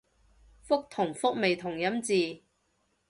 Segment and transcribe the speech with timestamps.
[0.67, 2.41] 覆同復咪同音字